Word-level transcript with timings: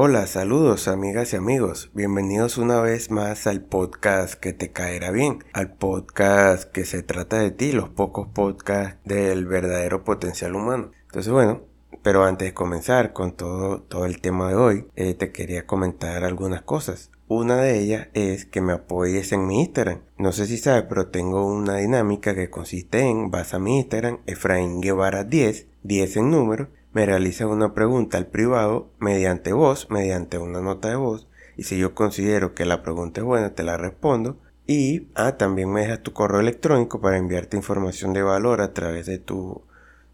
Hola, 0.00 0.28
saludos 0.28 0.86
amigas 0.86 1.32
y 1.32 1.36
amigos. 1.38 1.90
Bienvenidos 1.92 2.56
una 2.56 2.80
vez 2.80 3.10
más 3.10 3.48
al 3.48 3.62
podcast 3.62 4.34
que 4.34 4.52
te 4.52 4.70
caerá 4.70 5.10
bien, 5.10 5.42
al 5.52 5.72
podcast 5.74 6.70
que 6.70 6.84
se 6.84 7.02
trata 7.02 7.40
de 7.40 7.50
ti, 7.50 7.72
los 7.72 7.88
pocos 7.88 8.28
podcasts 8.28 8.96
del 9.04 9.46
verdadero 9.46 10.04
potencial 10.04 10.54
humano. 10.54 10.92
Entonces, 11.06 11.32
bueno, 11.32 11.62
pero 12.04 12.24
antes 12.24 12.46
de 12.46 12.54
comenzar 12.54 13.12
con 13.12 13.32
todo, 13.32 13.82
todo 13.82 14.06
el 14.06 14.20
tema 14.20 14.50
de 14.50 14.54
hoy, 14.54 14.86
eh, 14.94 15.14
te 15.14 15.32
quería 15.32 15.66
comentar 15.66 16.22
algunas 16.22 16.62
cosas. 16.62 17.10
Una 17.26 17.56
de 17.56 17.80
ellas 17.80 18.06
es 18.14 18.44
que 18.46 18.60
me 18.60 18.74
apoyes 18.74 19.32
en 19.32 19.48
mi 19.48 19.62
Instagram. 19.62 20.02
No 20.16 20.30
sé 20.30 20.46
si 20.46 20.58
sabes, 20.58 20.84
pero 20.88 21.08
tengo 21.08 21.44
una 21.44 21.74
dinámica 21.78 22.36
que 22.36 22.50
consiste 22.50 23.00
en, 23.00 23.32
vas 23.32 23.52
a 23.52 23.58
mi 23.58 23.78
Instagram, 23.78 24.18
Efraín 24.26 24.80
Guevara 24.80 25.24
10, 25.24 25.66
10 25.82 26.16
en 26.18 26.30
número, 26.30 26.68
me 26.92 27.06
realizas 27.06 27.48
una 27.48 27.74
pregunta 27.74 28.18
al 28.18 28.26
privado 28.26 28.90
mediante 28.98 29.52
voz, 29.52 29.90
mediante 29.90 30.38
una 30.38 30.60
nota 30.60 30.88
de 30.88 30.96
voz, 30.96 31.28
y 31.58 31.64
si 31.64 31.76
yo 31.76 31.92
considero 31.92 32.54
que 32.54 32.64
la 32.64 32.82
pregunta 32.82 33.20
es 33.20 33.26
buena, 33.26 33.52
te 33.54 33.64
la 33.64 33.76
respondo. 33.76 34.38
Y 34.64 35.08
ah, 35.16 35.36
también 35.38 35.72
me 35.72 35.80
dejas 35.80 36.04
tu 36.04 36.12
correo 36.12 36.38
electrónico 36.38 37.00
para 37.00 37.16
enviarte 37.16 37.56
información 37.56 38.12
de 38.12 38.22
valor 38.22 38.60
a 38.60 38.72
través 38.74 39.06
de 39.06 39.18
tu, 39.18 39.62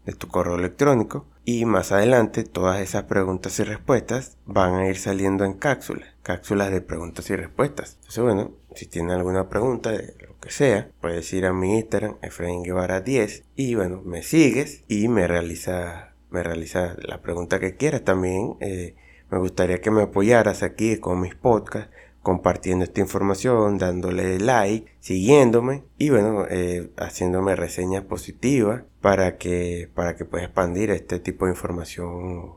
de 0.05 0.13
tu 0.13 0.27
correo 0.27 0.55
electrónico. 0.55 1.27
Y 1.43 1.65
más 1.65 1.91
adelante 1.91 2.45
todas 2.45 2.81
esas 2.81 3.03
preguntas 3.03 3.59
y 3.59 3.63
respuestas 3.63 4.37
van 4.47 4.73
a 4.73 4.87
ir 4.87 4.97
saliendo 4.97 5.45
en 5.45 5.53
cápsulas, 5.53 6.15
cápsulas 6.23 6.71
de 6.71 6.81
preguntas 6.81 7.29
y 7.29 7.35
respuestas. 7.35 7.97
Entonces 7.97 8.23
bueno, 8.23 8.51
si 8.73 8.87
tienes 8.87 9.15
alguna 9.15 9.47
pregunta 9.47 9.91
de 9.91 10.15
lo 10.27 10.39
que 10.39 10.49
sea, 10.49 10.89
puedes 10.99 11.31
ir 11.31 11.45
a 11.45 11.53
mi 11.53 11.75
Instagram, 11.75 12.15
Efraín 12.23 12.63
Guevara 12.63 13.01
10, 13.01 13.43
y 13.55 13.75
bueno, 13.75 14.01
me 14.03 14.23
sigues 14.23 14.83
y 14.87 15.09
me 15.09 15.27
realiza 15.27 16.14
me 16.29 16.43
realiza 16.43 16.95
la 16.99 17.21
pregunta 17.21 17.59
que 17.59 17.75
quieras. 17.75 18.03
También 18.03 18.55
eh, 18.59 18.95
me 19.29 19.39
gustaría 19.39 19.81
que 19.81 19.91
me 19.91 20.03
apoyaras 20.03 20.63
aquí 20.63 20.97
con 20.97 21.21
mis 21.21 21.35
podcasts, 21.35 21.91
compartiendo 22.21 22.85
esta 22.85 23.01
información, 23.01 23.77
dándole 23.77 24.39
like, 24.39 24.91
siguiéndome 24.99 25.83
y 25.97 26.09
bueno, 26.09 26.45
eh, 26.49 26.89
haciéndome 26.97 27.55
reseñas 27.55 28.03
positivas 28.03 28.83
para 28.99 29.37
que, 29.37 29.89
para 29.93 30.15
que 30.15 30.25
pueda 30.25 30.45
expandir 30.45 30.89
este 30.89 31.19
tipo 31.19 31.45
de 31.45 31.51
información 31.51 32.53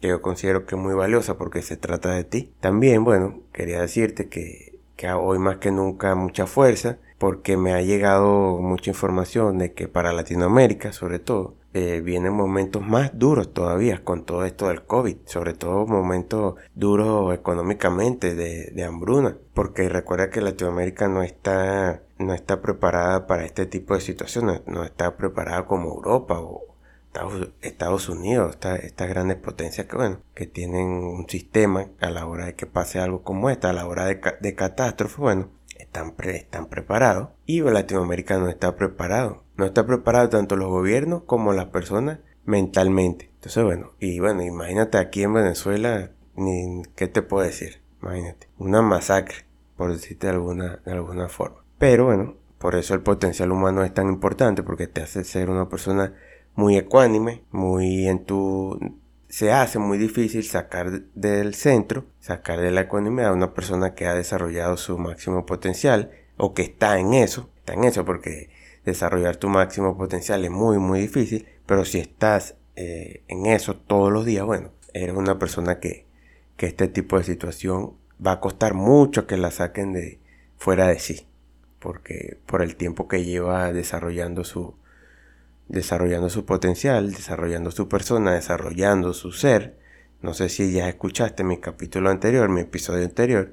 que 0.00 0.08
yo 0.08 0.20
considero 0.20 0.66
que 0.66 0.74
es 0.74 0.80
muy 0.80 0.94
valiosa 0.94 1.38
porque 1.38 1.62
se 1.62 1.76
trata 1.76 2.12
de 2.12 2.24
ti. 2.24 2.52
También, 2.60 3.04
bueno, 3.04 3.40
quería 3.52 3.80
decirte 3.80 4.28
que, 4.28 4.78
que 4.96 5.10
hoy 5.12 5.38
más 5.38 5.58
que 5.58 5.70
nunca 5.70 6.14
mucha 6.14 6.46
fuerza 6.46 6.98
porque 7.18 7.56
me 7.56 7.72
ha 7.72 7.80
llegado 7.80 8.58
mucha 8.58 8.90
información 8.90 9.58
de 9.58 9.72
que 9.72 9.88
para 9.88 10.12
Latinoamérica, 10.12 10.92
sobre 10.92 11.20
todo, 11.20 11.54
eh, 11.76 12.00
vienen 12.02 12.32
momentos 12.32 12.86
más 12.86 13.18
duros 13.18 13.52
todavía 13.52 14.04
con 14.04 14.24
todo 14.24 14.44
esto 14.44 14.68
del 14.68 14.84
COVID, 14.84 15.16
sobre 15.24 15.54
todo 15.54 15.86
momentos 15.86 16.54
duros 16.76 17.34
económicamente 17.34 18.36
de, 18.36 18.84
hambruna, 18.84 19.36
porque 19.54 19.88
recuerda 19.88 20.30
que 20.30 20.40
Latinoamérica 20.40 21.08
no 21.08 21.24
está, 21.24 22.02
no 22.18 22.32
está 22.32 22.62
preparada 22.62 23.26
para 23.26 23.44
este 23.44 23.66
tipo 23.66 23.94
de 23.94 24.00
situaciones, 24.00 24.62
no 24.66 24.84
está 24.84 25.16
preparada 25.16 25.66
como 25.66 25.88
Europa 25.88 26.38
o 26.38 26.62
Estados, 27.60 28.08
Unidos, 28.08 28.56
estas 28.82 29.08
grandes 29.08 29.38
potencias 29.38 29.88
que, 29.88 29.96
bueno, 29.96 30.20
que 30.34 30.46
tienen 30.46 30.86
un 30.86 31.28
sistema 31.28 31.88
a 32.00 32.10
la 32.10 32.26
hora 32.26 32.46
de 32.46 32.54
que 32.54 32.66
pase 32.66 33.00
algo 33.00 33.22
como 33.22 33.50
esta, 33.50 33.70
a 33.70 33.72
la 33.72 33.86
hora 33.86 34.04
de, 34.06 34.20
de 34.40 34.54
catástrofe, 34.54 35.20
bueno, 35.20 35.50
están, 35.76 36.14
están 36.24 36.66
preparados 36.66 37.30
y 37.46 37.60
Latinoamérica 37.62 38.38
no 38.38 38.48
está 38.48 38.76
preparado. 38.76 39.43
No 39.56 39.66
está 39.66 39.86
preparado 39.86 40.28
tanto 40.28 40.56
los 40.56 40.68
gobiernos 40.68 41.22
como 41.24 41.52
las 41.52 41.66
personas 41.66 42.18
mentalmente. 42.44 43.30
Entonces, 43.34 43.64
bueno, 43.64 43.92
y 44.00 44.20
bueno, 44.20 44.42
imagínate 44.42 44.98
aquí 44.98 45.22
en 45.22 45.34
Venezuela, 45.34 46.10
¿qué 46.96 47.08
te 47.08 47.22
puedo 47.22 47.44
decir? 47.44 47.80
Imagínate, 48.02 48.48
una 48.58 48.82
masacre, 48.82 49.46
por 49.76 49.92
decirte 49.92 50.26
de 50.26 50.34
alguna, 50.34 50.80
de 50.84 50.92
alguna 50.92 51.28
forma. 51.28 51.64
Pero 51.78 52.06
bueno, 52.06 52.34
por 52.58 52.74
eso 52.74 52.94
el 52.94 53.00
potencial 53.00 53.52
humano 53.52 53.84
es 53.84 53.92
tan 53.94 54.08
importante, 54.08 54.62
porque 54.62 54.86
te 54.86 55.02
hace 55.02 55.24
ser 55.24 55.50
una 55.50 55.68
persona 55.68 56.14
muy 56.54 56.76
ecuánime, 56.76 57.44
muy 57.50 58.08
en 58.08 58.24
tu... 58.24 58.78
Se 59.28 59.52
hace 59.52 59.78
muy 59.78 59.98
difícil 59.98 60.44
sacar 60.44 61.02
del 61.14 61.54
centro, 61.54 62.04
sacar 62.20 62.60
de 62.60 62.70
la 62.70 62.82
economía 62.82 63.28
a 63.28 63.32
una 63.32 63.52
persona 63.52 63.94
que 63.94 64.06
ha 64.06 64.14
desarrollado 64.14 64.76
su 64.76 64.96
máximo 64.96 65.44
potencial 65.44 66.12
o 66.36 66.54
que 66.54 66.62
está 66.62 66.98
en 66.98 67.14
eso, 67.14 67.50
está 67.58 67.74
en 67.74 67.84
eso 67.84 68.04
porque 68.04 68.50
desarrollar 68.84 69.36
tu 69.36 69.48
máximo 69.48 69.96
potencial 69.96 70.44
es 70.44 70.50
muy, 70.50 70.78
muy 70.78 71.00
difícil, 71.00 71.46
pero 71.66 71.84
si 71.84 71.98
estás 71.98 72.56
eh, 72.76 73.22
en 73.28 73.46
eso 73.46 73.76
todos 73.76 74.12
los 74.12 74.24
días, 74.24 74.44
bueno, 74.44 74.70
eres 74.92 75.16
una 75.16 75.38
persona 75.38 75.80
que, 75.80 76.06
que 76.56 76.66
este 76.66 76.88
tipo 76.88 77.18
de 77.18 77.24
situación 77.24 77.94
va 78.24 78.32
a 78.32 78.40
costar 78.40 78.74
mucho 78.74 79.26
que 79.26 79.36
la 79.36 79.50
saquen 79.50 79.92
de 79.92 80.18
fuera 80.56 80.86
de 80.88 80.98
sí, 80.98 81.26
porque 81.78 82.38
por 82.46 82.62
el 82.62 82.76
tiempo 82.76 83.08
que 83.08 83.24
lleva 83.24 83.72
desarrollando 83.72 84.44
su, 84.44 84.74
desarrollando 85.68 86.30
su 86.30 86.44
potencial, 86.44 87.12
desarrollando 87.12 87.70
su 87.70 87.88
persona, 87.88 88.32
desarrollando 88.32 89.12
su 89.12 89.32
ser. 89.32 89.76
No 90.22 90.32
sé 90.32 90.48
si 90.48 90.72
ya 90.72 90.88
escuchaste 90.88 91.44
mi 91.44 91.58
capítulo 91.58 92.08
anterior, 92.08 92.48
mi 92.48 92.62
episodio 92.62 93.04
anterior, 93.04 93.52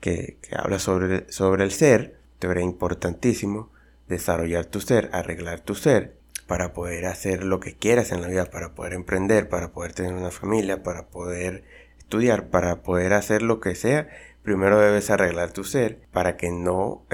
que, 0.00 0.36
que 0.42 0.54
habla 0.56 0.78
sobre, 0.78 1.30
sobre 1.32 1.64
el 1.64 1.70
ser, 1.70 2.18
teoría 2.38 2.62
importantísimo 2.62 3.70
desarrollar 4.08 4.66
tu 4.66 4.80
ser, 4.80 5.10
arreglar 5.12 5.60
tu 5.60 5.74
ser, 5.74 6.18
para 6.46 6.72
poder 6.72 7.06
hacer 7.06 7.44
lo 7.44 7.60
que 7.60 7.74
quieras 7.74 8.12
en 8.12 8.20
la 8.20 8.28
vida, 8.28 8.46
para 8.46 8.74
poder 8.74 8.92
emprender, 8.92 9.48
para 9.48 9.72
poder 9.72 9.92
tener 9.92 10.14
una 10.14 10.30
familia, 10.30 10.82
para 10.82 11.08
poder 11.08 11.64
estudiar, 11.98 12.48
para 12.48 12.82
poder 12.82 13.14
hacer 13.14 13.42
lo 13.42 13.60
que 13.60 13.74
sea, 13.74 14.08
primero 14.42 14.78
debes 14.78 15.10
arreglar 15.10 15.52
tu 15.52 15.64
ser 15.64 16.02
para 16.12 16.36
que 16.36 16.50
no... 16.50 17.06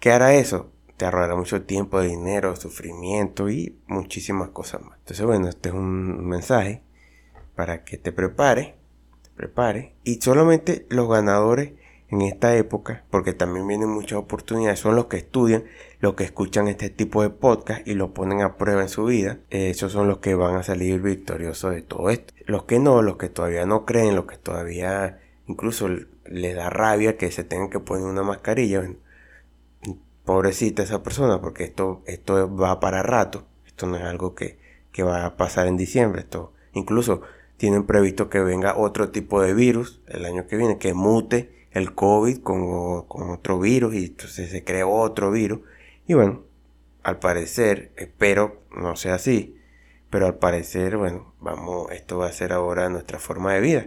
¿Qué 0.00 0.10
hará 0.10 0.34
eso? 0.34 0.72
Te 0.96 1.04
ahorrará 1.04 1.36
mucho 1.36 1.62
tiempo, 1.62 2.00
dinero, 2.00 2.56
sufrimiento 2.56 3.48
y 3.48 3.78
muchísimas 3.86 4.48
cosas 4.50 4.82
más. 4.82 4.98
Entonces, 4.98 5.24
bueno, 5.24 5.48
este 5.48 5.68
es 5.68 5.74
un 5.74 6.26
mensaje 6.26 6.82
para 7.54 7.84
que 7.84 7.98
te 7.98 8.10
prepare, 8.12 8.74
te 9.22 9.30
prepare. 9.30 9.94
Y 10.02 10.20
solamente 10.20 10.86
los 10.90 11.08
ganadores 11.08 11.72
en 12.12 12.20
esta 12.20 12.54
época, 12.56 13.04
porque 13.08 13.32
también 13.32 13.66
vienen 13.66 13.88
muchas 13.88 14.18
oportunidades, 14.18 14.78
son 14.78 14.96
los 14.96 15.06
que 15.06 15.16
estudian, 15.16 15.64
los 15.98 16.12
que 16.12 16.24
escuchan 16.24 16.68
este 16.68 16.90
tipo 16.90 17.22
de 17.22 17.30
podcast 17.30 17.88
y 17.88 17.94
lo 17.94 18.12
ponen 18.12 18.42
a 18.42 18.58
prueba 18.58 18.82
en 18.82 18.90
su 18.90 19.06
vida. 19.06 19.38
esos 19.48 19.92
son 19.92 20.08
los 20.08 20.18
que 20.18 20.34
van 20.34 20.56
a 20.56 20.62
salir 20.62 21.00
victoriosos 21.00 21.74
de 21.74 21.80
todo 21.80 22.10
esto. 22.10 22.34
Los 22.44 22.64
que 22.64 22.78
no, 22.78 23.00
los 23.00 23.16
que 23.16 23.30
todavía 23.30 23.64
no 23.64 23.86
creen, 23.86 24.14
los 24.14 24.26
que 24.26 24.36
todavía 24.36 25.20
incluso 25.46 25.88
les 26.26 26.54
da 26.54 26.68
rabia 26.68 27.16
que 27.16 27.30
se 27.30 27.44
tengan 27.44 27.70
que 27.70 27.80
poner 27.80 28.04
una 28.04 28.22
mascarilla. 28.22 28.82
pobrecita 30.26 30.82
esa 30.82 31.02
persona, 31.02 31.40
porque 31.40 31.64
esto, 31.64 32.02
esto 32.04 32.54
va 32.54 32.78
para 32.78 33.02
rato. 33.02 33.46
Esto 33.66 33.86
no 33.86 33.96
es 33.96 34.02
algo 34.02 34.34
que, 34.34 34.58
que 34.92 35.02
va 35.02 35.24
a 35.24 35.36
pasar 35.38 35.66
en 35.66 35.78
diciembre. 35.78 36.20
Esto 36.20 36.52
incluso 36.74 37.22
tienen 37.56 37.86
previsto 37.86 38.28
que 38.28 38.40
venga 38.40 38.76
otro 38.76 39.08
tipo 39.08 39.40
de 39.40 39.54
virus 39.54 40.02
el 40.08 40.26
año 40.26 40.46
que 40.46 40.58
viene, 40.58 40.76
que 40.76 40.92
mute 40.92 41.61
el 41.72 41.94
COVID 41.94 42.38
con, 42.38 43.02
con 43.06 43.30
otro 43.30 43.58
virus 43.58 43.94
y 43.94 44.06
entonces 44.06 44.50
se 44.50 44.64
creó 44.64 44.90
otro 44.90 45.30
virus. 45.30 45.60
Y 46.06 46.14
bueno, 46.14 46.42
al 47.02 47.18
parecer, 47.18 47.92
espero 47.96 48.62
no 48.76 48.96
sea 48.96 49.14
así, 49.14 49.58
pero 50.10 50.26
al 50.26 50.36
parecer, 50.36 50.96
bueno, 50.96 51.34
vamos, 51.40 51.90
esto 51.92 52.18
va 52.18 52.26
a 52.26 52.32
ser 52.32 52.52
ahora 52.52 52.88
nuestra 52.88 53.18
forma 53.18 53.54
de 53.54 53.60
vida. 53.60 53.86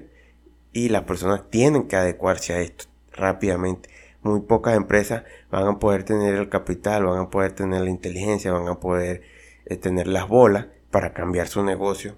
Y 0.74 0.90
las 0.90 1.04
personas 1.04 1.50
tienen 1.50 1.88
que 1.88 1.96
adecuarse 1.96 2.54
a 2.54 2.60
esto 2.60 2.86
rápidamente. 3.14 3.90
Muy 4.22 4.42
pocas 4.42 4.76
empresas 4.76 5.24
van 5.52 5.68
a 5.68 5.80
poder 5.80 6.04
tener 6.04 6.36
el 6.36 6.50
capital, 6.50 7.06
van 7.06 7.20
a 7.20 7.30
poder 7.30 7.52
tener 7.52 7.82
la 7.82 7.90
inteligencia, 7.90 8.52
van 8.52 8.68
a 8.68 8.80
poder 8.80 9.22
eh, 9.66 9.78
tener 9.78 10.08
las 10.08 10.28
bolas 10.28 10.68
para 10.92 11.14
cambiar 11.14 11.48
su 11.48 11.64
negocio 11.64 12.18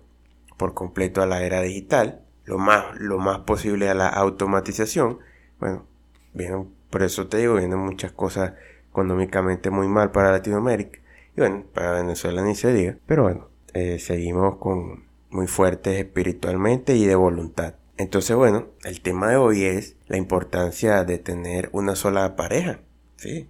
por 0.55 0.73
completo 0.73 1.21
a 1.21 1.27
la 1.27 1.43
era 1.43 1.61
digital, 1.61 2.21
lo 2.45 2.57
más, 2.57 2.95
lo 2.95 3.19
más 3.19 3.39
posible 3.39 3.89
a 3.89 3.93
la 3.93 4.07
automatización 4.07 5.19
bueno, 5.59 5.85
vienen, 6.33 6.69
por 6.89 7.03
eso 7.03 7.27
te 7.27 7.37
digo, 7.37 7.55
vienen 7.55 7.79
muchas 7.79 8.11
cosas 8.11 8.53
económicamente 8.89 9.69
muy 9.69 9.87
mal 9.87 10.11
para 10.11 10.31
Latinoamérica. 10.31 10.99
Y 11.35 11.41
bueno, 11.41 11.65
para 11.73 11.91
Venezuela 11.91 12.41
ni 12.43 12.55
se 12.55 12.73
diga. 12.73 12.97
Pero 13.05 13.23
bueno, 13.23 13.49
eh, 13.73 13.99
seguimos 13.99 14.57
con 14.57 15.05
muy 15.29 15.47
fuertes 15.47 15.97
espiritualmente 15.97 16.95
y 16.95 17.05
de 17.05 17.15
voluntad. 17.15 17.75
Entonces, 17.97 18.35
bueno, 18.35 18.67
el 18.83 19.01
tema 19.01 19.29
de 19.29 19.37
hoy 19.37 19.65
es 19.65 19.95
la 20.07 20.17
importancia 20.17 21.03
de 21.03 21.17
tener 21.17 21.69
una 21.73 21.95
sola 21.95 22.35
pareja. 22.35 22.79
Sí, 23.15 23.49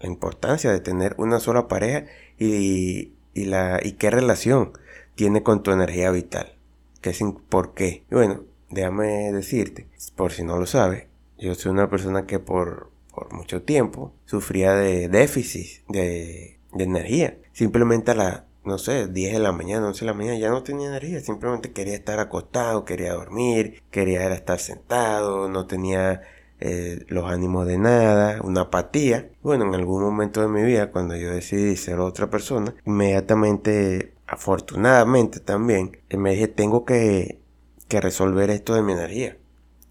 la 0.00 0.08
importancia 0.08 0.70
de 0.70 0.80
tener 0.80 1.14
una 1.18 1.40
sola 1.40 1.66
pareja 1.66 2.04
y, 2.38 3.12
y, 3.34 3.44
la, 3.46 3.80
y 3.82 3.92
qué 3.92 4.10
relación 4.10 4.72
tiene 5.16 5.42
con 5.42 5.62
tu 5.62 5.72
energía 5.72 6.12
vital. 6.12 6.54
¿Qué 7.00 7.12
¿Por 7.48 7.74
qué? 7.74 8.04
Y 8.10 8.14
bueno, 8.14 8.44
déjame 8.70 9.32
decirte, 9.32 9.88
por 10.14 10.32
si 10.32 10.44
no 10.44 10.58
lo 10.58 10.66
sabes, 10.66 11.07
yo 11.38 11.54
soy 11.54 11.72
una 11.72 11.88
persona 11.88 12.26
que 12.26 12.38
por, 12.38 12.90
mucho 13.30 13.62
tiempo 13.62 14.12
sufría 14.26 14.74
de 14.74 15.08
déficit 15.08 15.84
de, 15.88 16.58
energía. 16.72 17.38
Simplemente 17.52 18.14
la, 18.14 18.46
no 18.64 18.78
sé, 18.78 19.08
10 19.08 19.32
de 19.32 19.38
la 19.40 19.52
mañana, 19.52 19.88
11 19.88 20.00
de 20.00 20.06
la 20.06 20.14
mañana, 20.14 20.38
ya 20.38 20.50
no 20.50 20.62
tenía 20.62 20.88
energía, 20.88 21.20
simplemente 21.20 21.72
quería 21.72 21.94
estar 21.94 22.20
acostado, 22.20 22.84
quería 22.84 23.14
dormir, 23.14 23.82
quería 23.90 24.32
estar 24.32 24.58
sentado, 24.60 25.48
no 25.48 25.66
tenía 25.66 26.22
eh, 26.60 27.04
los 27.08 27.24
ánimos 27.30 27.66
de 27.66 27.78
nada, 27.78 28.40
una 28.42 28.62
apatía. 28.62 29.30
Bueno, 29.42 29.64
en 29.66 29.74
algún 29.74 30.02
momento 30.02 30.40
de 30.40 30.48
mi 30.48 30.62
vida, 30.62 30.90
cuando 30.90 31.16
yo 31.16 31.30
decidí 31.30 31.76
ser 31.76 31.98
otra 32.00 32.30
persona, 32.30 32.74
inmediatamente, 32.84 34.14
afortunadamente 34.26 35.40
también, 35.40 35.98
me 36.10 36.32
dije, 36.32 36.48
tengo 36.48 36.84
que, 36.84 37.40
que 37.88 38.00
resolver 38.00 38.50
esto 38.50 38.74
de 38.74 38.82
mi 38.82 38.92
energía. 38.92 39.36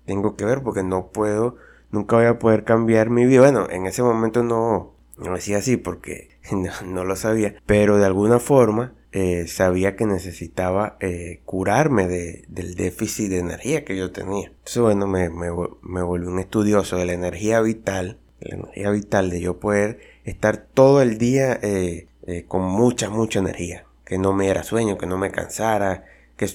Tengo 0.07 0.38
que 0.38 0.45
ver 0.45 0.63
porque 0.63 0.83
no 0.83 1.12
puedo, 1.12 1.57
nunca 1.92 2.15
voy 2.15 2.25
a 2.25 2.39
poder 2.39 2.63
cambiar 2.63 3.09
mi 3.09 3.25
vida. 3.25 3.42
Bueno, 3.42 3.68
en 3.69 3.86
ese 3.86 4.01
momento 4.01 4.42
no, 4.42 4.94
no 5.18 5.33
decía 5.36 5.57
así 5.57 5.75
porque 5.75 6.30
no, 6.86 7.04
lo 7.04 7.15
sabía, 7.18 7.56
pero 7.65 7.98
de 7.98 8.06
alguna 8.06 8.39
forma 8.39 8.94
eh, 9.12 9.48
sabía 9.48 9.98
que 9.98 10.06
necesitaba 10.06 10.95
eh, 11.01 11.42
curarme 11.44 12.07
de, 12.07 12.45
del 12.48 12.75
déficit 12.75 13.30
de 13.30 13.39
energía 13.39 13.83
que 13.83 13.98
yo 13.98 14.12
tenía. 14.12 14.48
Entonces, 14.48 14.81
bueno, 14.81 15.07
me, 15.07 15.30
me, 15.30 16.01
volví 16.01 16.25
un 16.25 16.39
estudioso 16.39 16.95
de 16.95 17.06
la 17.06 17.13
energía 17.13 17.60
vital, 17.60 18.18
la 18.39 18.56
energía 18.56 18.92
vital 18.92 19.30
de 19.30 19.42
yo 19.42 19.60
poder 19.60 20.00
estar 20.24 20.56
todo 20.74 21.01
el 21.01 21.18
día 21.18 21.60
eh, 21.62 22.07
con 22.48 22.63
mucha, 22.63 23.10
mucha 23.10 23.39
energía, 23.39 23.86
que 24.06 24.18
no 24.18 24.31
me 24.31 24.45
diera 24.45 24.63
sueño, 24.63 24.98
que 24.98 25.06
no 25.06 25.18
me 25.18 25.31
cansara, 25.31 26.06
que 26.38 26.48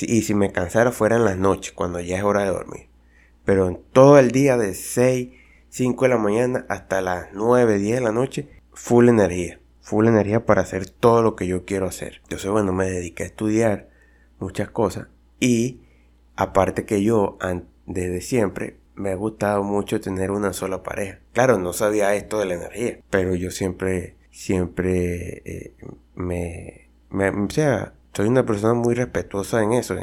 y 0.00 0.22
si 0.22 0.34
me 0.34 0.52
cansara 0.52 0.92
fuera 0.92 1.16
en 1.16 1.24
las 1.24 1.36
noches, 1.36 1.72
cuando 1.72 2.00
ya 2.00 2.16
es 2.16 2.22
hora 2.22 2.44
de 2.44 2.50
dormir. 2.50 2.91
Pero 3.44 3.68
en 3.68 3.80
todo 3.92 4.18
el 4.18 4.30
día 4.30 4.56
de 4.56 4.74
6, 4.74 5.30
5 5.68 6.04
de 6.04 6.08
la 6.08 6.18
mañana 6.18 6.66
hasta 6.68 7.00
las 7.00 7.28
9, 7.32 7.78
10 7.78 7.96
de 7.96 8.00
la 8.02 8.12
noche, 8.12 8.48
full 8.72 9.08
energía. 9.08 9.60
Full 9.80 10.06
energía 10.06 10.46
para 10.46 10.62
hacer 10.62 10.88
todo 10.88 11.22
lo 11.22 11.34
que 11.34 11.46
yo 11.46 11.64
quiero 11.64 11.86
hacer. 11.86 12.20
Entonces, 12.22 12.50
bueno, 12.50 12.72
me 12.72 12.88
dediqué 12.88 13.24
a 13.24 13.26
estudiar 13.26 13.88
muchas 14.38 14.70
cosas. 14.70 15.08
Y 15.40 15.80
aparte 16.36 16.84
que 16.84 17.02
yo, 17.02 17.38
desde 17.86 18.20
siempre, 18.20 18.76
me 18.94 19.10
ha 19.10 19.14
gustado 19.14 19.62
mucho 19.62 20.00
tener 20.00 20.30
una 20.30 20.52
sola 20.52 20.82
pareja. 20.82 21.18
Claro, 21.32 21.58
no 21.58 21.72
sabía 21.72 22.14
esto 22.14 22.38
de 22.38 22.46
la 22.46 22.54
energía, 22.54 23.00
pero 23.10 23.34
yo 23.34 23.50
siempre, 23.50 24.16
siempre 24.30 25.42
eh, 25.44 25.74
me, 26.14 26.88
me, 27.10 27.30
o 27.30 27.50
sea, 27.50 27.94
soy 28.12 28.28
una 28.28 28.44
persona 28.44 28.74
muy 28.74 28.94
respetuosa 28.94 29.62
en 29.62 29.72
eso, 29.72 29.96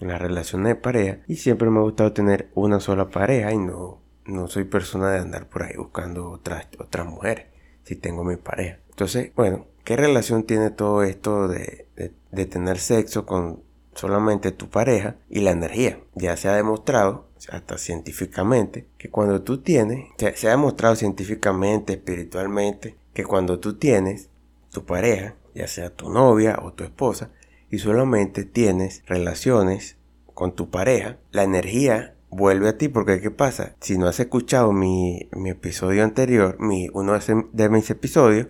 en 0.00 0.08
las 0.08 0.20
relaciones 0.20 0.68
de 0.68 0.80
pareja, 0.80 1.18
y 1.26 1.36
siempre 1.36 1.70
me 1.70 1.78
ha 1.78 1.82
gustado 1.82 2.12
tener 2.12 2.50
una 2.54 2.80
sola 2.80 3.08
pareja 3.08 3.52
y 3.52 3.58
no 3.58 4.00
no 4.28 4.46
soy 4.46 4.64
persona 4.64 5.10
de 5.10 5.18
andar 5.18 5.48
por 5.48 5.64
ahí 5.64 5.76
buscando 5.76 6.30
otras, 6.30 6.68
otras 6.78 7.06
mujeres 7.06 7.46
si 7.84 7.96
tengo 7.96 8.22
mi 8.22 8.36
pareja. 8.36 8.78
Entonces, 8.90 9.32
bueno, 9.34 9.66
¿qué 9.84 9.96
relación 9.96 10.44
tiene 10.44 10.70
todo 10.70 11.02
esto 11.02 11.48
de, 11.48 11.86
tener 12.30 12.78
sexo 12.78 13.24
con 13.24 13.62
solamente 13.94 14.52
tu 14.52 14.68
pareja 14.68 15.16
y 15.30 15.40
la 15.40 15.52
energía? 15.52 15.98
Ya 16.14 16.36
se 16.36 16.48
ha 16.48 16.54
demostrado, 16.54 17.28
hasta 17.50 17.78
científicamente, 17.78 18.86
que 18.98 19.08
cuando 19.08 19.40
tú 19.42 19.62
tienes, 19.62 20.10
se 20.34 20.48
ha 20.48 20.50
demostrado 20.50 20.96
científicamente, 20.96 21.94
espiritualmente, 21.94 22.96
que 23.14 23.24
cuando 23.24 23.58
tú 23.58 23.78
tienes 23.78 24.28
tu 24.70 24.84
pareja, 24.84 25.34
ya 25.54 25.66
sea 25.66 25.88
tu 25.88 26.10
novia 26.10 26.58
o 26.62 26.74
tu 26.74 26.84
esposa, 26.84 27.30
y 27.70 27.78
solamente 27.78 28.44
tienes 28.44 29.02
relaciones 29.06 29.96
con 30.34 30.54
tu 30.54 30.70
pareja, 30.70 31.18
la 31.32 31.42
energía 31.42 32.14
vuelve 32.30 32.68
a 32.68 32.78
ti 32.78 32.88
porque 32.88 33.20
¿qué 33.20 33.30
pasa? 33.30 33.74
Si 33.80 33.98
no 33.98 34.06
has 34.06 34.20
escuchado 34.20 34.72
mi, 34.72 35.28
episodio 35.46 36.04
anterior, 36.04 36.56
mi, 36.60 36.88
uno 36.92 37.18
de, 37.52 37.68
mis 37.68 37.90
episodios, 37.90 38.48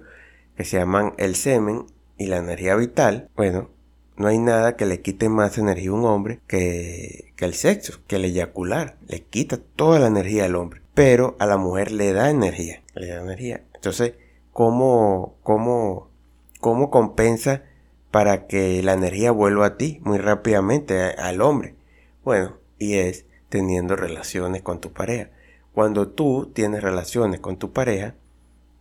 que 0.56 0.64
se 0.64 0.78
llaman 0.78 1.14
El 1.16 1.34
semen 1.34 1.86
y 2.16 2.26
la 2.26 2.38
energía 2.38 2.74
vital, 2.76 3.30
bueno, 3.36 3.70
no 4.16 4.26
hay 4.26 4.38
nada 4.38 4.76
que 4.76 4.86
le 4.86 5.00
quite 5.00 5.28
más 5.28 5.58
energía 5.58 5.90
a 5.90 5.94
un 5.94 6.04
hombre 6.04 6.40
que, 6.48 7.32
que 7.36 7.44
el 7.44 7.54
sexo, 7.54 8.00
que 8.08 8.16
el 8.16 8.24
eyacular. 8.24 8.96
Le 9.06 9.22
quita 9.22 9.58
toda 9.76 10.00
la 10.00 10.08
energía 10.08 10.46
al 10.46 10.56
hombre. 10.56 10.82
Pero 10.94 11.36
a 11.38 11.46
la 11.46 11.56
mujer 11.56 11.92
le 11.92 12.12
da 12.12 12.28
energía. 12.28 12.82
Le 12.94 13.06
da 13.06 13.22
energía. 13.22 13.62
Entonces, 13.74 14.14
¿cómo, 14.52 15.36
cómo, 15.44 16.10
cómo 16.60 16.90
compensa 16.90 17.62
para 18.10 18.46
que 18.46 18.82
la 18.82 18.94
energía 18.94 19.30
vuelva 19.30 19.66
a 19.66 19.76
ti 19.76 20.00
muy 20.02 20.18
rápidamente 20.18 21.00
al 21.02 21.40
hombre? 21.40 21.74
Bueno, 22.24 22.56
y 22.78 22.94
es 22.94 23.26
teniendo 23.48 23.96
relaciones 23.96 24.62
con 24.62 24.80
tu 24.80 24.92
pareja. 24.92 25.30
Cuando 25.72 26.08
tú 26.08 26.50
tienes 26.54 26.82
relaciones 26.82 27.40
con 27.40 27.58
tu 27.58 27.72
pareja, 27.72 28.14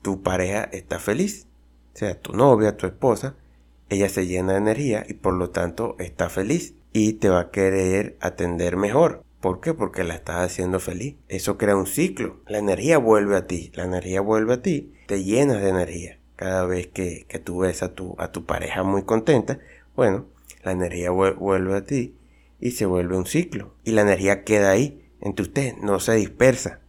tu 0.02 0.24
pareja 0.24 0.64
está 0.72 1.00
feliz. 1.00 1.48
O 1.94 1.98
sea, 1.98 2.20
tu 2.20 2.34
novia, 2.34 2.78
tu 2.78 2.88
esposa, 2.88 3.36
ella 3.90 4.10
se 4.10 4.28
llena 4.28 4.54
de 4.54 4.60
energía 4.60 5.06
y 5.08 5.14
por 5.14 5.34
lo 5.34 5.50
tanto 5.50 5.96
está 6.00 6.30
feliz 6.30 6.76
y 6.94 7.14
te 7.14 7.30
va 7.30 7.40
a 7.40 7.52
querer 7.52 8.18
atender 8.20 8.78
mejor. 8.78 9.24
¿Por 9.42 9.62
qué? 9.62 9.74
Porque 9.74 10.04
la 10.04 10.16
estás 10.16 10.38
haciendo 10.38 10.80
feliz. 10.80 11.16
Eso 11.28 11.58
crea 11.58 11.76
un 11.76 11.86
ciclo. 11.86 12.42
La 12.48 12.58
energía 12.58 12.98
vuelve 12.98 13.38
a 13.38 13.46
ti. 13.46 13.72
La 13.76 13.84
energía 13.84 14.20
vuelve 14.22 14.56
a 14.56 14.62
ti. 14.62 14.94
Te 15.06 15.24
llenas 15.24 15.62
de 15.62 15.70
energía. 15.70 16.17
Cada 16.38 16.66
vez 16.66 16.88
que, 16.88 17.26
que 17.28 17.40
tú 17.40 17.60
ves 17.60 17.84
a 17.84 17.94
tu, 17.94 18.16
a 18.18 18.32
tu 18.32 18.46
pareja 18.46 18.84
muy 18.84 19.04
contenta, 19.04 19.60
bueno, 19.96 20.26
la 20.64 20.72
energía 20.72 21.12
vuelve 21.12 21.76
a 21.76 21.84
ti 21.84 22.16
y 22.60 22.72
se 22.72 22.86
vuelve 22.86 23.18
un 23.18 23.26
ciclo. 23.26 23.74
Y 23.84 23.92
la 23.92 24.02
energía 24.02 24.44
queda 24.44 24.72
ahí, 24.72 25.04
entre 25.22 25.44
ustedes, 25.44 25.78
no 25.80 26.00
se 26.00 26.14
dispersa. 26.16 26.80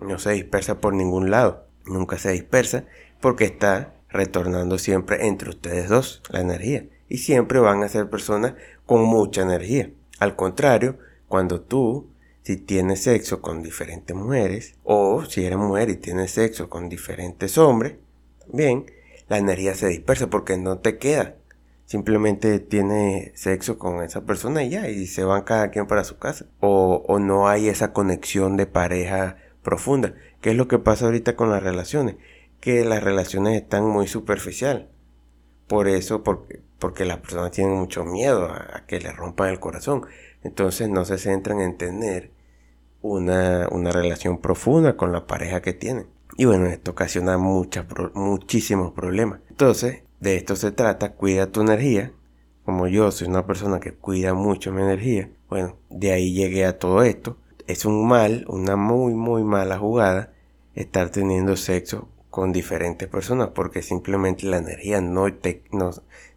No 0.00 0.18
se 0.18 0.32
dispersa 0.32 0.80
por 0.80 0.94
ningún 0.94 1.30
lado. 1.30 1.66
Nunca 1.86 2.18
se 2.18 2.32
dispersa 2.32 2.84
porque 3.20 3.44
está 3.44 3.94
retornando 4.10 4.78
siempre 4.78 5.26
entre 5.26 5.50
ustedes 5.50 5.88
dos 5.88 6.22
la 6.30 6.40
energía. 6.40 6.86
Y 7.08 7.18
siempre 7.18 7.58
van 7.58 7.82
a 7.82 7.88
ser 7.88 8.10
personas 8.10 8.54
con 8.86 9.02
mucha 9.02 9.42
energía. 9.42 9.90
Al 10.18 10.36
contrario, 10.36 10.98
cuando 11.28 11.60
tú, 11.60 12.08
si 12.42 12.56
tienes 12.56 13.02
sexo 13.02 13.40
con 13.40 13.62
diferentes 13.62 14.14
mujeres, 14.14 14.74
o 14.84 15.24
si 15.24 15.44
eres 15.44 15.58
mujer 15.58 15.90
y 15.90 15.96
tienes 15.96 16.32
sexo 16.32 16.68
con 16.68 16.88
diferentes 16.88 17.56
hombres, 17.56 17.94
bien, 18.52 18.86
la 19.28 19.38
energía 19.38 19.74
se 19.74 19.88
dispersa 19.88 20.28
porque 20.28 20.56
no 20.56 20.78
te 20.78 20.98
queda 20.98 21.34
simplemente 21.88 22.58
tiene 22.58 23.32
sexo 23.34 23.78
con 23.78 24.04
esa 24.04 24.20
persona 24.26 24.62
y 24.62 24.68
ya, 24.68 24.90
y 24.90 25.06
se 25.06 25.24
van 25.24 25.42
cada 25.44 25.70
quien 25.70 25.86
para 25.86 26.04
su 26.04 26.18
casa. 26.18 26.44
O, 26.60 27.18
no 27.18 27.48
hay 27.48 27.68
esa 27.68 27.94
conexión 27.94 28.58
de 28.58 28.66
pareja 28.66 29.38
profunda. 29.62 30.14
¿Qué 30.42 30.50
es 30.50 30.56
lo 30.56 30.68
que 30.68 30.78
pasa 30.78 31.06
ahorita 31.06 31.34
con 31.34 31.50
las 31.50 31.62
relaciones? 31.62 32.16
Que 32.60 32.84
las 32.84 33.02
relaciones 33.02 33.56
están 33.62 33.86
muy 33.86 34.06
superficial. 34.06 34.90
Por 35.66 35.88
eso, 35.88 36.22
porque, 36.22 36.60
porque 36.78 37.06
las 37.06 37.18
personas 37.18 37.52
tienen 37.52 37.74
mucho 37.74 38.04
miedo 38.04 38.44
a, 38.52 38.84
que 38.86 39.00
le 39.00 39.10
rompan 39.10 39.48
el 39.48 39.58
corazón. 39.58 40.04
Entonces 40.42 40.90
no 40.90 41.06
se 41.06 41.16
centran 41.16 41.62
en 41.62 41.78
tener 41.78 42.32
una, 43.00 43.66
una 43.70 43.92
relación 43.92 44.42
profunda 44.42 44.98
con 44.98 45.10
la 45.10 45.26
pareja 45.26 45.62
que 45.62 45.72
tienen. 45.72 46.06
Y 46.38 46.44
bueno, 46.44 46.66
esto 46.66 46.92
ocasiona 46.92 47.36
muchas, 47.36 47.84
muchísimos 48.14 48.92
problemas. 48.92 49.40
Entonces, 49.50 50.04
de 50.20 50.36
esto 50.36 50.54
se 50.54 50.70
trata, 50.70 51.14
cuida 51.14 51.50
tu 51.50 51.62
energía. 51.62 52.12
Como 52.64 52.86
yo 52.86 53.10
soy 53.10 53.26
una 53.26 53.44
persona 53.44 53.80
que 53.80 53.92
cuida 53.92 54.34
mucho 54.34 54.70
mi 54.70 54.82
energía, 54.82 55.32
bueno, 55.48 55.74
de 55.90 56.12
ahí 56.12 56.32
llegué 56.32 56.64
a 56.64 56.78
todo 56.78 57.02
esto. 57.02 57.38
Es 57.66 57.84
un 57.84 58.06
mal, 58.06 58.44
una 58.48 58.76
muy, 58.76 59.14
muy 59.14 59.42
mala 59.42 59.78
jugada 59.78 60.32
estar 60.76 61.10
teniendo 61.10 61.56
sexo 61.56 62.08
con 62.30 62.52
diferentes 62.52 63.08
personas 63.08 63.48
porque 63.48 63.82
simplemente 63.82 64.46
la 64.46 64.58
energía 64.58 65.00
no, 65.00 65.34
te, 65.34 65.64
no, 65.72 65.90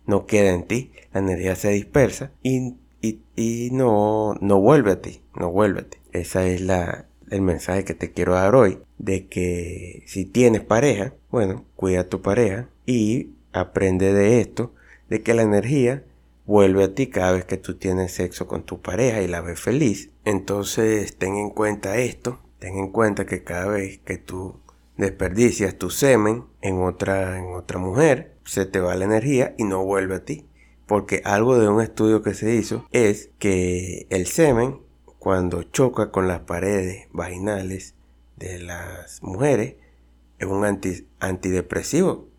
no 0.08 0.26
queda 0.26 0.50
en 0.50 0.64
ti, 0.64 0.94
la 1.14 1.20
energía 1.20 1.56
se 1.56 1.70
dispersa 1.70 2.32
y, 2.42 2.74
y, 3.02 3.22
y, 3.36 3.70
no, 3.72 4.34
no 4.42 4.60
vuelve 4.60 4.94
a 4.94 5.02
ti, 5.02 5.22
no 5.36 5.52
vuelve 5.52 5.82
a 5.82 5.90
ti. 5.90 6.00
Esa 6.12 6.48
es 6.48 6.60
la, 6.62 7.06
el 7.30 7.42
mensaje 7.42 7.86
que 7.86 7.94
te 7.94 8.12
quiero 8.12 8.34
dar 8.34 8.56
hoy, 8.56 8.80
de 9.02 9.28
que 9.28 10.04
si 10.06 10.26
tienes 10.26 10.62
pareja, 10.62 11.14
bueno, 11.32 11.66
cuida 11.76 12.02
a 12.02 12.10
tu 12.10 12.22
pareja 12.22 12.70
y 12.86 13.32
aprende 13.52 14.14
de 14.14 14.42
esto, 14.42 14.74
de 15.10 15.24
que 15.24 15.34
la 15.34 15.42
energía 15.42 16.04
vuelve 16.46 16.84
a 16.84 16.94
ti 16.94 17.08
cada 17.08 17.32
vez 17.32 17.46
que 17.46 17.58
tú 17.58 17.76
tienes 17.76 18.14
sexo 18.14 18.48
con 18.48 18.64
tu 18.64 18.80
pareja 18.80 19.22
y 19.22 19.28
la 19.28 19.42
ves 19.42 19.60
feliz. 19.60 20.12
Entonces 20.24 21.18
ten 21.18 21.36
en 21.36 21.50
cuenta 21.50 21.98
esto, 21.98 22.40
ten 22.60 22.78
en 22.78 22.90
cuenta 22.90 23.26
que 23.26 23.44
cada 23.44 23.68
vez 23.68 23.98
que 24.00 24.18
tú 24.18 24.60
desperdicias 24.98 25.78
tu 25.78 25.90
semen 25.90 26.46
en 26.62 26.82
otra, 26.82 27.40
en 27.40 27.56
otra 27.56 27.80
mujer, 27.80 28.34
se 28.46 28.66
te 28.66 28.80
va 28.80 28.96
la 28.96 29.06
energía 29.06 29.56
y 29.58 29.64
no 29.64 29.84
vuelve 29.84 30.16
a 30.16 30.26
ti. 30.26 30.46
Porque 30.86 31.22
algo 31.26 31.58
de 31.58 31.70
un 31.70 31.82
estudio 31.82 32.22
que 32.22 32.36
se 32.36 32.54
hizo 32.54 32.86
es 32.92 33.32
que 33.40 34.06
el 34.12 34.28
semen, 34.28 34.80
cuando 35.18 35.64
choca 35.64 36.12
con 36.12 36.28
las 36.28 36.42
paredes 36.42 37.08
vaginales 37.12 37.96
de 38.42 38.60
las 38.60 39.22
mujeres, 39.22 39.76
es 40.40 40.48
un 40.48 40.66
antidepresivo 41.20 42.32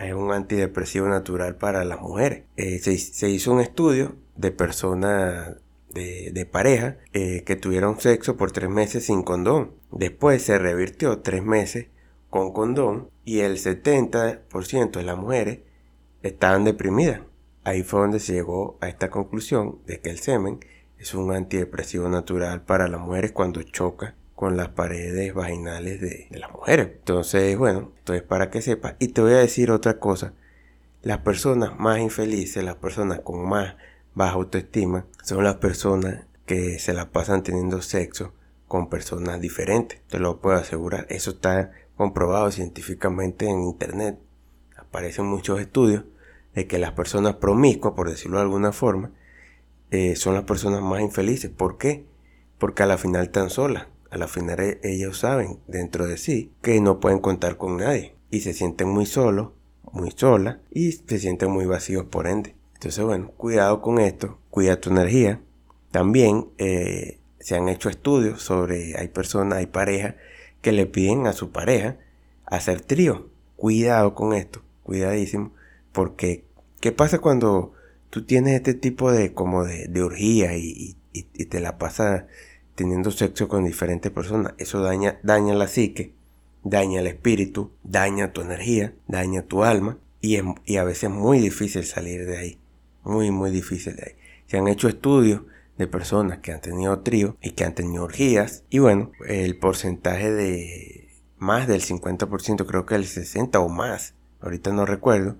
es 0.00 0.14
un 0.14 0.32
antidepresivo 0.32 1.08
natural 1.08 1.56
para 1.56 1.84
las 1.84 2.00
mujeres. 2.00 2.44
Eh, 2.56 2.78
se, 2.78 3.28
hizo 3.28 3.52
un 3.52 3.60
estudio 3.60 4.16
de 4.36 4.50
personas 4.50 5.56
de, 5.92 6.48
pareja 6.50 6.96
eh, 7.12 7.42
que 7.44 7.56
tuvieron 7.56 8.00
sexo 8.00 8.36
por 8.36 8.52
tres 8.52 8.70
meses 8.70 9.06
sin 9.06 9.22
condón. 9.22 9.72
Después 9.90 10.42
se 10.42 10.58
revirtió 10.58 11.18
tres 11.18 11.42
meses 11.42 11.88
con 12.30 12.52
condón 12.52 13.10
y 13.24 13.40
el 13.40 13.58
70% 13.58 14.92
de 14.92 15.02
las 15.02 15.18
mujeres 15.18 15.58
estaban 16.22 16.64
deprimidas. 16.64 17.20
Ahí 17.64 17.82
fue 17.82 18.00
donde 18.00 18.20
se 18.20 18.32
llegó 18.32 18.78
a 18.80 18.88
esta 18.88 19.10
conclusión 19.10 19.78
de 19.86 20.00
que 20.00 20.10
el 20.10 20.18
semen 20.18 20.60
es 20.98 21.14
un 21.14 21.32
antidepresivo 21.32 22.08
natural 22.08 22.62
para 22.62 22.88
las 22.88 23.00
mujeres 23.00 23.32
cuando 23.32 23.62
choca 23.62 24.14
con 24.42 24.56
las 24.56 24.70
paredes 24.70 25.32
vaginales 25.34 26.00
de, 26.00 26.26
las 26.32 26.50
mujeres. 26.50 26.88
Entonces, 26.96 27.56
bueno, 27.56 27.92
esto 27.98 28.12
es 28.12 28.22
para 28.22 28.50
que 28.50 28.60
sepas. 28.60 28.96
Y 28.98 29.06
te 29.06 29.20
voy 29.20 29.34
a 29.34 29.38
decir 29.38 29.70
otra 29.70 30.00
cosa. 30.00 30.32
Las 31.00 31.18
personas 31.18 31.78
más 31.78 32.00
infelices, 32.00 32.64
las 32.64 32.74
personas 32.74 33.20
con 33.20 33.48
más 33.48 33.76
baja 34.16 34.32
autoestima, 34.32 35.06
son 35.22 35.44
las 35.44 35.58
personas 35.58 36.24
que 36.44 36.80
se 36.80 36.92
la 36.92 37.12
pasan 37.12 37.44
teniendo 37.44 37.82
sexo 37.82 38.32
con 38.66 38.88
personas 38.88 39.40
diferentes. 39.40 40.00
Te 40.08 40.18
lo 40.18 40.40
puedo 40.40 40.56
asegurar. 40.56 41.06
Eso 41.08 41.30
está 41.30 41.70
comprobado 41.96 42.50
científicamente 42.50 43.48
en 43.48 43.62
internet. 43.62 44.18
Aparecen 44.76 45.24
muchos 45.24 45.60
estudios 45.60 46.02
de 46.52 46.66
que 46.66 46.80
las 46.80 46.94
personas 46.94 47.36
promiscuas, 47.36 47.94
por 47.94 48.10
decirlo 48.10 48.38
de 48.38 48.42
alguna 48.42 48.72
forma, 48.72 49.12
eh, 49.92 50.16
son 50.16 50.34
las 50.34 50.42
personas 50.42 50.82
más 50.82 51.00
infelices. 51.00 51.48
¿Por 51.48 51.78
qué? 51.78 52.06
Porque 52.58 52.82
a 52.82 52.86
la 52.86 52.98
final 52.98 53.22
están 53.22 53.48
solas. 53.48 53.91
A 54.12 54.18
la 54.18 54.28
final 54.28 54.78
ellos 54.82 55.20
saben 55.20 55.58
dentro 55.66 56.06
de 56.06 56.18
sí 56.18 56.52
que 56.60 56.78
no 56.82 57.00
pueden 57.00 57.18
contar 57.18 57.56
con 57.56 57.78
nadie. 57.78 58.14
Y 58.30 58.40
se 58.40 58.52
sienten 58.52 58.88
muy 58.88 59.06
solos, 59.06 59.52
muy 59.90 60.10
solas 60.10 60.58
y 60.70 60.92
se 60.92 61.18
sienten 61.18 61.50
muy 61.50 61.64
vacíos 61.64 62.04
por 62.04 62.26
ende. 62.26 62.54
Entonces, 62.74 63.02
bueno, 63.02 63.30
cuidado 63.38 63.80
con 63.80 63.98
esto. 63.98 64.36
Cuida 64.50 64.78
tu 64.78 64.90
energía. 64.90 65.40
También 65.90 66.48
eh, 66.58 67.20
se 67.40 67.56
han 67.56 67.70
hecho 67.70 67.88
estudios 67.88 68.42
sobre, 68.42 68.98
hay 68.98 69.08
personas, 69.08 69.56
hay 69.56 69.66
parejas 69.66 70.16
que 70.60 70.72
le 70.72 70.84
piden 70.84 71.26
a 71.26 71.32
su 71.32 71.50
pareja 71.50 71.96
hacer 72.44 72.82
trío. 72.82 73.30
Cuidado 73.56 74.14
con 74.14 74.34
esto, 74.34 74.60
cuidadísimo, 74.82 75.52
porque 75.92 76.44
¿qué 76.80 76.92
pasa 76.92 77.18
cuando 77.18 77.72
tú 78.10 78.26
tienes 78.26 78.56
este 78.56 78.74
tipo 78.74 79.10
de 79.10 79.32
como 79.32 79.64
de, 79.64 79.88
de 79.88 80.02
orgía 80.02 80.54
y, 80.58 80.96
te 81.48 81.60
la 81.60 81.78
pasas 81.78 82.24
teniendo 82.74 83.10
sexo 83.10 83.48
con 83.48 83.64
diferentes 83.64 84.10
personas? 84.10 84.54
Eso 84.58 84.80
daña, 84.80 85.18
daña 85.22 85.54
la 85.54 85.68
psique, 85.68 86.14
daña 86.64 87.00
el 87.00 87.06
espíritu, 87.06 87.70
daña 87.82 88.32
tu 88.32 88.40
energía, 88.40 88.94
daña 89.08 89.42
tu 89.42 89.64
alma 89.64 89.98
y, 90.20 90.36
a 90.36 90.84
veces 90.84 91.04
es 91.04 91.10
muy 91.10 91.40
difícil 91.40 91.84
salir 91.84 92.26
de 92.26 92.38
ahí, 92.38 92.58
muy 93.02 93.30
muy 93.30 93.50
difícil 93.50 93.96
de 93.96 94.02
ahí. 94.02 94.12
Se 94.46 94.58
han 94.58 94.68
hecho 94.68 94.88
estudios 94.88 95.42
de 95.78 95.86
personas 95.86 96.38
que 96.38 96.52
han 96.52 96.60
tenido 96.60 97.00
trío 97.00 97.36
y 97.42 97.52
que 97.52 97.64
han 97.64 97.74
tenido 97.74 98.04
orgías. 98.04 98.64
Y 98.70 98.78
bueno, 98.78 99.10
el 99.26 99.58
porcentaje 99.58 100.30
de 100.30 101.08
más 101.38 101.66
del 101.66 101.82
50%, 101.82 102.66
creo 102.66 102.86
que 102.86 102.94
el 102.94 103.04
60% 103.04 103.56
o 103.64 103.68
más, 103.68 104.14
ahorita 104.40 104.72
no 104.72 104.86
recuerdo, 104.86 105.36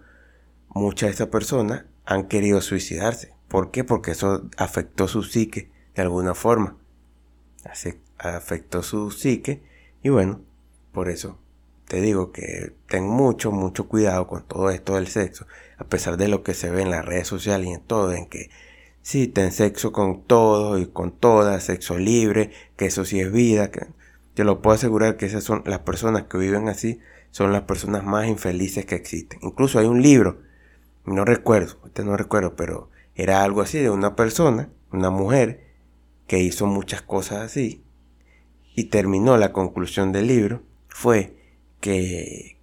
muchas 0.68 1.08
de 1.08 1.14
esas 1.14 1.28
personas 1.28 1.84
han 2.04 2.26
querido 2.26 2.60
suicidarse. 2.60 3.34
¿Por 3.48 3.70
qué? 3.70 3.84
Porque 3.84 4.12
eso 4.12 4.48
afectó 4.56 5.06
su 5.06 5.22
psique 5.22 5.70
de 5.94 6.02
alguna 6.02 6.34
forma. 6.34 6.76
Afectó 8.18 8.82
su 8.82 9.10
psique 9.10 9.62
y 10.02 10.08
bueno, 10.08 10.40
por 10.92 11.08
eso 11.08 11.38
te 11.86 12.00
digo 12.00 12.32
que 12.32 12.74
ten 12.88 13.04
mucho, 13.04 13.52
mucho 13.52 13.88
cuidado 13.88 14.26
con 14.26 14.46
todo 14.46 14.70
esto 14.70 14.94
del 14.94 15.08
sexo, 15.08 15.46
a 15.78 15.84
pesar 15.84 16.16
de 16.16 16.28
lo 16.28 16.42
que 16.42 16.54
se 16.54 16.70
ve 16.70 16.82
en 16.82 16.90
las 16.90 17.04
redes 17.04 17.28
sociales 17.28 17.68
y 17.68 17.72
en 17.72 17.80
todo, 17.80 18.12
en 18.12 18.26
que 18.26 18.50
Sí, 19.02 19.26
ten 19.26 19.50
sexo 19.50 19.90
con 19.90 20.22
todos 20.22 20.80
y 20.80 20.86
con 20.86 21.10
todas, 21.10 21.64
sexo 21.64 21.98
libre, 21.98 22.52
que 22.76 22.86
eso 22.86 23.04
sí 23.04 23.20
es 23.20 23.32
vida. 23.32 23.68
Te 24.34 24.44
lo 24.44 24.62
puedo 24.62 24.76
asegurar 24.76 25.16
que 25.16 25.26
esas 25.26 25.42
son 25.42 25.64
las 25.66 25.80
personas 25.80 26.24
que 26.24 26.38
viven 26.38 26.68
así, 26.68 27.00
son 27.32 27.52
las 27.52 27.62
personas 27.62 28.04
más 28.04 28.28
infelices 28.28 28.86
que 28.86 28.94
existen. 28.94 29.40
Incluso 29.42 29.80
hay 29.80 29.86
un 29.86 30.02
libro, 30.02 30.38
no 31.04 31.24
recuerdo, 31.24 31.78
este 31.84 32.04
no 32.04 32.16
recuerdo, 32.16 32.54
pero 32.54 32.90
era 33.16 33.42
algo 33.42 33.60
así 33.60 33.78
de 33.78 33.90
una 33.90 34.14
persona, 34.14 34.70
una 34.92 35.10
mujer, 35.10 35.71
que 36.32 36.38
hizo 36.38 36.64
muchas 36.64 37.02
cosas 37.02 37.42
así. 37.42 37.84
Y 38.74 38.84
terminó 38.84 39.36
la 39.36 39.52
conclusión 39.52 40.12
del 40.12 40.28
libro, 40.28 40.62
fue 40.88 41.36
que 41.78 42.56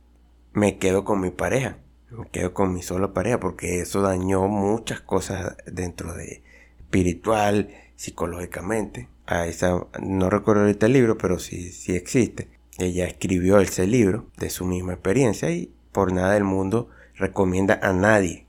me 0.53 0.79
quedo 0.79 1.05
con 1.05 1.21
mi 1.21 1.29
pareja 1.29 1.77
me 2.09 2.27
quedo 2.29 2.51
con 2.51 2.73
mi 2.73 2.81
sola 2.81 3.13
pareja 3.13 3.39
porque 3.39 3.79
eso 3.79 4.01
dañó 4.01 4.47
muchas 4.47 5.01
cosas 5.01 5.55
dentro 5.67 6.15
de 6.15 6.41
espiritual, 6.79 7.69
psicológicamente. 7.95 9.07
A 9.27 9.45
esa, 9.45 9.85
no 10.01 10.31
recuerdo 10.31 10.63
ahorita 10.63 10.87
el 10.87 10.93
libro, 10.93 11.19
pero 11.19 11.37
sí, 11.37 11.71
sí 11.71 11.95
existe. 11.95 12.49
Ella 12.79 13.05
escribió 13.05 13.59
ese 13.59 13.85
libro 13.85 14.25
de 14.37 14.49
su 14.49 14.65
misma 14.65 14.93
experiencia 14.93 15.51
y 15.51 15.71
por 15.91 16.11
nada 16.11 16.33
del 16.33 16.43
mundo 16.43 16.89
recomienda 17.13 17.79
a 17.83 17.93
nadie 17.93 18.47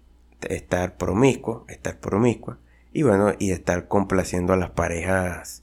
estar 0.48 0.96
promiscuo, 0.96 1.66
estar 1.68 2.00
promiscua 2.00 2.58
y 2.92 3.02
bueno, 3.02 3.32
y 3.38 3.52
estar 3.52 3.88
complaciendo 3.88 4.52
a 4.52 4.56
las 4.56 4.70
parejas 4.70 5.62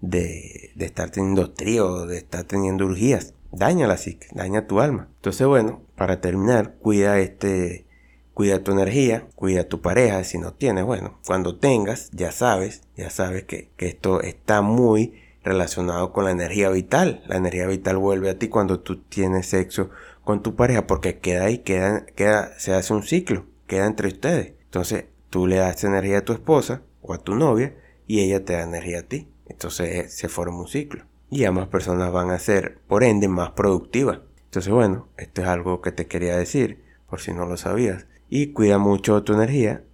de, 0.00 0.70
de 0.74 0.86
estar 0.86 1.10
teniendo 1.10 1.52
trío, 1.52 2.06
de 2.06 2.18
estar 2.18 2.44
teniendo 2.44 2.86
urgías 2.86 3.34
daña 3.56 3.86
la 3.86 3.96
psique, 3.96 4.28
daña 4.32 4.66
tu 4.66 4.80
alma. 4.80 5.08
Entonces, 5.16 5.46
bueno, 5.46 5.82
para 5.96 6.20
terminar, 6.20 6.74
cuida 6.80 7.18
este, 7.18 7.86
cuida 8.34 8.62
tu 8.62 8.72
energía, 8.72 9.26
cuida 9.34 9.68
tu 9.68 9.80
pareja, 9.80 10.22
si 10.24 10.38
no 10.38 10.52
tienes, 10.52 10.84
bueno, 10.84 11.18
cuando 11.26 11.56
tengas, 11.58 12.10
ya 12.12 12.32
sabes, 12.32 12.82
ya 12.96 13.10
sabes 13.10 13.44
que, 13.44 13.70
esto 13.78 14.20
está 14.20 14.62
muy 14.62 15.20
relacionado 15.42 16.12
con 16.12 16.24
la 16.24 16.32
energía 16.32 16.70
vital. 16.70 17.22
La 17.26 17.36
energía 17.36 17.66
vital 17.66 17.96
vuelve 17.98 18.30
a 18.30 18.38
ti 18.38 18.48
cuando 18.48 18.80
tú 18.80 19.00
tienes 19.02 19.46
sexo 19.46 19.90
con 20.24 20.42
tu 20.42 20.56
pareja, 20.56 20.86
porque 20.86 21.18
queda 21.18 21.44
ahí, 21.44 21.58
queda, 21.58 22.04
queda, 22.04 22.58
se 22.58 22.74
hace 22.74 22.92
un 22.92 23.04
ciclo, 23.04 23.46
queda 23.66 23.86
entre 23.86 24.08
ustedes. 24.08 24.54
Entonces, 24.64 25.04
tú 25.30 25.46
le 25.46 25.56
das 25.56 25.84
energía 25.84 26.18
a 26.18 26.24
tu 26.24 26.32
esposa 26.32 26.82
o 27.02 27.14
a 27.14 27.18
tu 27.18 27.34
novia 27.34 27.74
y 28.06 28.20
ella 28.20 28.44
te 28.44 28.54
da 28.54 28.62
energía 28.62 29.00
a 29.00 29.02
ti. 29.02 29.28
Entonces 29.48 30.12
se 30.12 30.28
forma 30.28 30.60
un 30.60 30.68
ciclo 30.68 31.04
y 31.30 31.44
ambas 31.44 31.68
personas 31.68 32.12
van 32.12 32.30
a 32.30 32.38
ser, 32.38 32.78
por 32.86 33.02
ende, 33.02 33.28
más 33.28 33.50
productivas. 33.50 34.20
Entonces, 34.44 34.72
bueno, 34.72 35.08
esto 35.16 35.42
es 35.42 35.48
algo 35.48 35.80
que 35.80 35.92
te 35.92 36.06
quería 36.06 36.36
decir, 36.36 36.84
por 37.08 37.20
si 37.20 37.32
no 37.32 37.46
lo 37.46 37.56
sabías. 37.56 38.06
Y 38.28 38.52
cuida 38.52 38.78
mucho 38.78 39.22
tu 39.22 39.34
energía. 39.34 39.84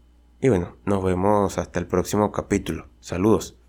Y 0.40 0.48
bueno, 0.48 0.76
nos 0.84 1.02
vemos 1.02 1.58
hasta 1.58 1.80
el 1.80 1.86
próximo 1.86 2.32
capítulo. 2.32 2.88
Saludos. 3.00 3.61